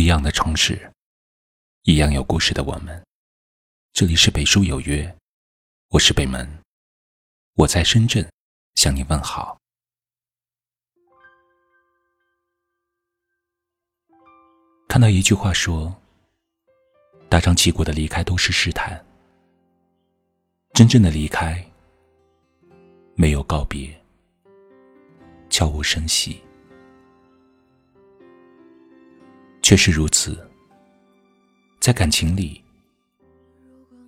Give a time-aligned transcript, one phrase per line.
[0.00, 0.90] 一样的城市，
[1.82, 3.06] 一样有故事的我们。
[3.92, 5.14] 这里是北书有约，
[5.90, 6.48] 我是北门，
[7.52, 8.26] 我在深圳
[8.76, 9.60] 向你问好。
[14.88, 15.94] 看到一句话说
[17.28, 19.04] ：“大张旗鼓的离开都是试探，
[20.72, 21.62] 真正的离开
[23.16, 24.02] 没有告别，
[25.50, 26.42] 悄无声息。”
[29.70, 30.36] 确实如此，
[31.78, 32.60] 在感情里，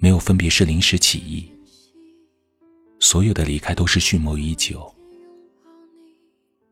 [0.00, 1.48] 没有分别是临时起意，
[2.98, 4.92] 所有的离开都是蓄谋已久。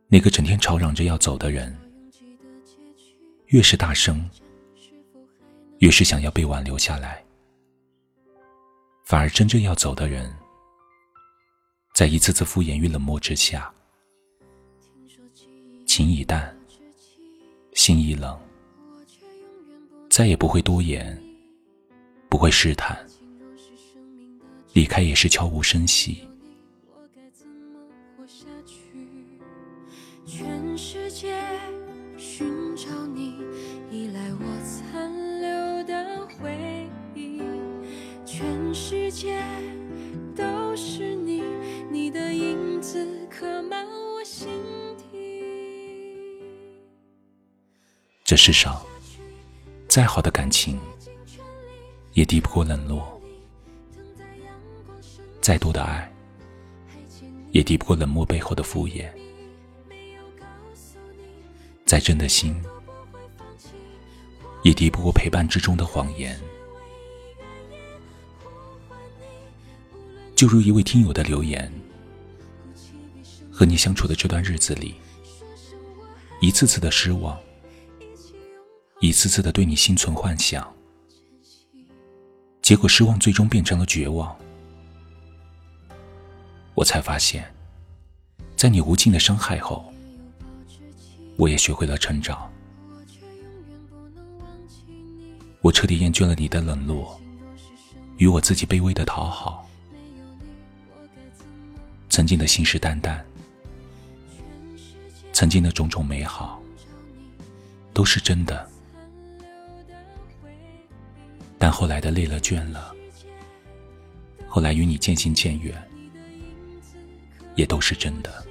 [0.08, 1.72] 那个整天吵嚷着要走的人，
[3.46, 4.28] 越是大声，
[5.78, 7.24] 越是想要被挽留下来，
[9.04, 10.34] 反而真正要走的人，
[11.94, 13.72] 在一次次敷衍与冷漠之下，
[15.86, 16.52] 情已淡，
[17.74, 18.36] 心已冷。
[20.10, 21.16] 再也不会多言，
[22.28, 22.98] 不会试探，
[24.72, 26.28] 离开也是悄无声息。
[30.26, 31.40] 全世界
[32.18, 33.36] 寻找你，
[33.88, 37.40] 依赖我残留的回忆。
[38.26, 39.40] 全世界
[40.34, 41.40] 都是你，
[41.88, 44.48] 你的影子刻满我心
[44.98, 46.42] 底。
[48.24, 48.89] 这世上。
[49.90, 50.78] 再好的感情，
[52.12, 53.00] 也敌不过冷落；
[55.40, 56.08] 再多的爱，
[57.50, 59.08] 也敌不过冷漠背后的敷衍；
[61.84, 62.54] 再真的心，
[64.62, 66.40] 也敌不过陪伴之中的谎言。
[70.36, 71.68] 就如一位听友的留言：
[73.50, 74.94] 和你相处的这段日子里，
[76.40, 77.36] 一次次的失望。
[79.00, 80.70] 一次次的对你心存幻想，
[82.60, 84.36] 结果失望最终变成了绝望。
[86.74, 87.50] 我才发现，
[88.56, 89.90] 在你无尽的伤害后，
[91.38, 92.52] 我也学会了成长。
[95.62, 97.18] 我彻底厌倦了你的冷落，
[98.18, 99.66] 与我自己卑微的讨好。
[102.10, 103.18] 曾经的信誓旦旦，
[105.32, 106.60] 曾经的种种美好，
[107.94, 108.68] 都是真的。
[111.62, 112.90] 但后来的累了倦了，
[114.48, 115.76] 后来与你渐行渐远，
[117.54, 118.42] 也都是真的。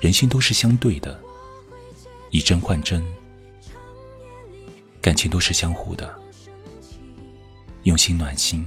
[0.00, 1.20] 人心都是相对的，
[2.30, 3.04] 以真换真，
[5.02, 6.18] 感情都是相互的，
[7.82, 8.64] 用心暖心。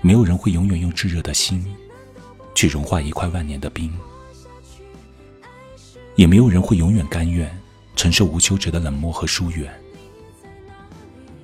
[0.00, 1.64] 没有人会永远用炙热的心
[2.56, 3.96] 去融化一块万年的冰。
[6.16, 7.50] 也没有人会永远甘愿
[7.96, 9.72] 承受无休止的冷漠和疏远。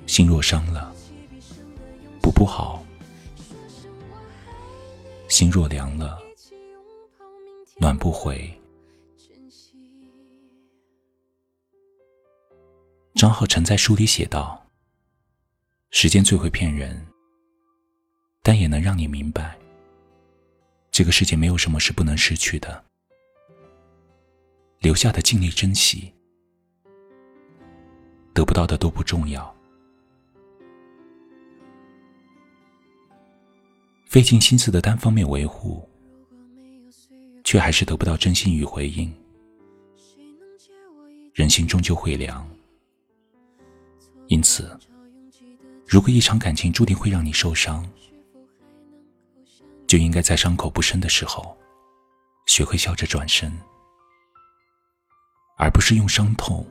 [0.07, 0.93] 心若伤了，
[2.21, 2.83] 补不好；
[5.29, 6.19] 心若凉了，
[7.77, 8.51] 暖不回。
[13.15, 14.65] 张浩晨在书里写道
[15.91, 17.05] ：“时间最会骗人，
[18.41, 19.57] 但也能让你明白，
[20.91, 22.83] 这个世界没有什么是不能失去的。”
[24.81, 26.11] 留下的尽力珍惜，
[28.33, 29.55] 得不到的都不重要。
[34.07, 35.87] 费尽心思的单方面维护，
[37.43, 39.13] 却还是得不到真心与回应。
[41.35, 42.49] 人心终究会凉，
[44.29, 44.75] 因此，
[45.87, 47.87] 如果一场感情注定会让你受伤，
[49.85, 51.55] 就应该在伤口不深的时候，
[52.47, 53.55] 学会笑着转身。
[55.61, 56.65] 而不是用伤痛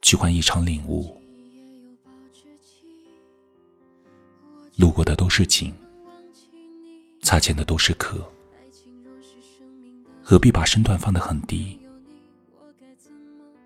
[0.00, 1.20] 去换一场领悟。
[4.76, 5.74] 路过的都是景，
[7.22, 8.24] 擦肩的都是客，
[10.22, 11.76] 何必把身段放得很低？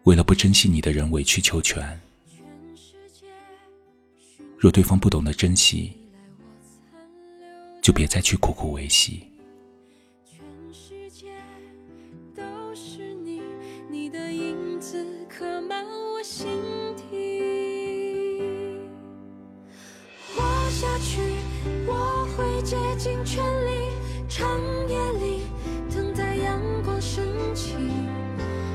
[0.04, 2.00] 为了不珍惜你的人委曲求全。
[4.56, 5.92] 若对方不懂得珍惜，
[7.82, 9.29] 就别再去苦苦维系。
[23.02, 23.88] 尽全力，
[24.28, 24.46] 长
[24.86, 25.40] 夜里
[25.88, 27.24] 等待阳光升
[27.54, 27.72] 起，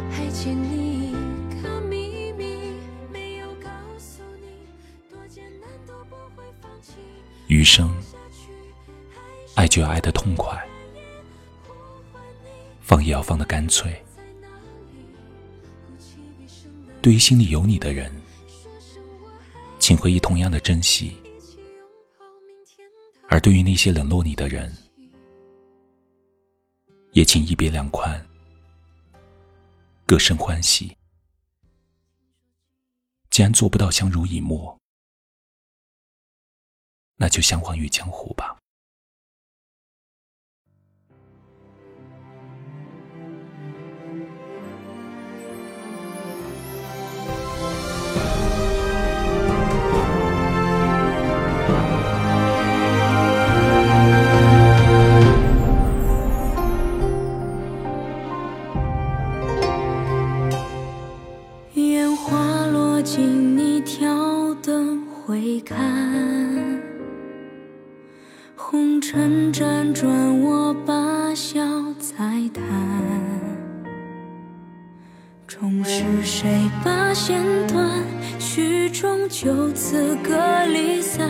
[0.10, 2.74] 还欠你一个秘密，
[3.14, 3.70] 没有告
[4.00, 4.66] 诉你，
[5.12, 6.94] 多艰难都不会放弃。
[7.46, 7.96] 余生，
[9.54, 10.60] 爱就要爱得痛快，
[12.82, 13.96] 放也要放得干脆。
[17.00, 18.12] 对于心里有你的人，
[19.78, 21.12] 请回忆同样的珍惜；
[23.36, 24.74] 而对于那些冷落你的人，
[27.12, 28.26] 也请一别两宽，
[30.06, 30.96] 各生欢喜。
[33.30, 34.80] 既然做不到相濡以沫，
[37.18, 38.55] 那就相忘于江湖吧。
[65.06, 65.78] 回看
[68.56, 71.62] 红尘辗转，我把笑
[72.00, 72.16] 再
[72.54, 72.64] 叹。
[75.48, 78.04] 终是谁把弦断？
[78.40, 81.30] 曲终就此各离散。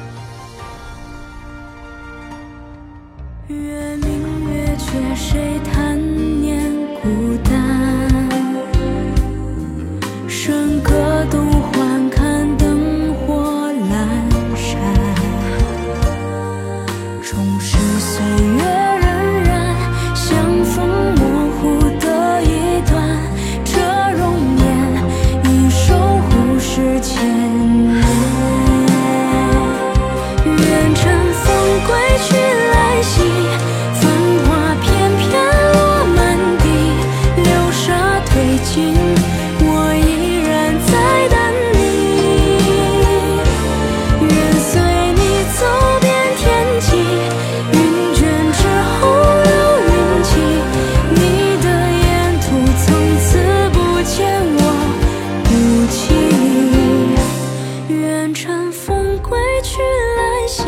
[60.51, 60.63] 惜，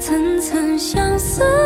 [0.00, 1.63] 层层相思